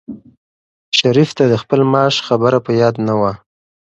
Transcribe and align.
شریف 0.97 1.29
ته 1.37 1.43
د 1.51 1.53
خپل 1.61 1.79
معاش 1.91 2.15
خبره 2.27 2.59
په 2.65 2.71
یاد 2.81 2.95
نه 3.07 3.13
وه. 3.19 3.31